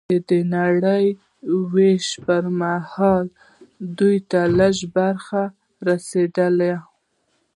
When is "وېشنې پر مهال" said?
1.73-3.25